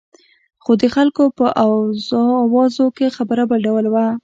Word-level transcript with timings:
خو 0.63 0.71
د 0.81 0.83
خلکو 0.95 1.23
په 1.37 1.45
اوازو 2.53 2.85
کې 2.97 3.15
خبره 3.17 3.43
بل 3.49 3.59
ډول 3.67 3.85
وه. 3.93 4.07